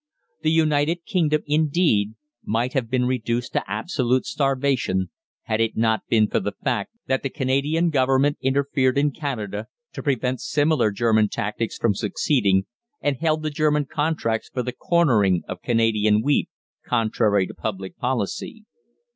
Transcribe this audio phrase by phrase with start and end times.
[0.41, 5.11] The United Kingdom, indeed, might have been reduced to absolute starvation
[5.43, 10.01] had it not been for the fact that the Canadian Government interfered in Canada to
[10.01, 12.65] prevent similar German tactics from succeeding,
[12.99, 16.49] and held the German contracts for the cornering of Canadian wheat,
[16.83, 18.65] contrary to public policy.